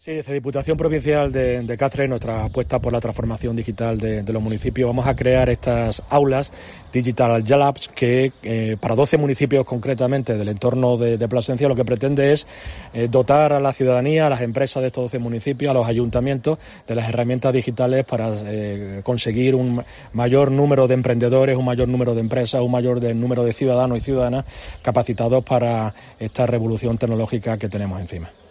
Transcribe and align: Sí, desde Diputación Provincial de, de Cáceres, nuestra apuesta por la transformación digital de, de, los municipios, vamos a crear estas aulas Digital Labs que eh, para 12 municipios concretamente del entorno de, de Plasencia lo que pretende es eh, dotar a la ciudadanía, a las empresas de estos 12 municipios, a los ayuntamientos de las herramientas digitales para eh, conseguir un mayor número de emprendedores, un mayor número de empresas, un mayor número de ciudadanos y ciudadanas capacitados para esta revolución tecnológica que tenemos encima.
Sí, 0.00 0.12
desde 0.12 0.32
Diputación 0.32 0.76
Provincial 0.76 1.32
de, 1.32 1.60
de 1.60 1.76
Cáceres, 1.76 2.08
nuestra 2.08 2.44
apuesta 2.44 2.78
por 2.78 2.92
la 2.92 3.00
transformación 3.00 3.56
digital 3.56 3.98
de, 3.98 4.22
de, 4.22 4.32
los 4.32 4.40
municipios, 4.40 4.86
vamos 4.86 5.08
a 5.08 5.16
crear 5.16 5.48
estas 5.48 6.04
aulas 6.08 6.52
Digital 6.92 7.42
Labs 7.44 7.88
que 7.88 8.30
eh, 8.44 8.76
para 8.78 8.94
12 8.94 9.18
municipios 9.18 9.66
concretamente 9.66 10.38
del 10.38 10.50
entorno 10.50 10.98
de, 10.98 11.18
de 11.18 11.26
Plasencia 11.26 11.66
lo 11.66 11.74
que 11.74 11.84
pretende 11.84 12.30
es 12.30 12.46
eh, 12.94 13.08
dotar 13.10 13.52
a 13.52 13.58
la 13.58 13.72
ciudadanía, 13.72 14.28
a 14.28 14.30
las 14.30 14.42
empresas 14.42 14.82
de 14.82 14.86
estos 14.86 15.02
12 15.02 15.18
municipios, 15.18 15.68
a 15.72 15.74
los 15.74 15.88
ayuntamientos 15.88 16.60
de 16.86 16.94
las 16.94 17.08
herramientas 17.08 17.52
digitales 17.52 18.04
para 18.04 18.30
eh, 18.44 19.00
conseguir 19.02 19.56
un 19.56 19.82
mayor 20.12 20.52
número 20.52 20.86
de 20.86 20.94
emprendedores, 20.94 21.56
un 21.56 21.64
mayor 21.64 21.88
número 21.88 22.14
de 22.14 22.20
empresas, 22.20 22.62
un 22.62 22.70
mayor 22.70 23.02
número 23.16 23.42
de 23.42 23.52
ciudadanos 23.52 23.98
y 23.98 24.02
ciudadanas 24.02 24.44
capacitados 24.80 25.42
para 25.42 25.92
esta 26.20 26.46
revolución 26.46 26.96
tecnológica 26.98 27.58
que 27.58 27.68
tenemos 27.68 28.00
encima. 28.00 28.30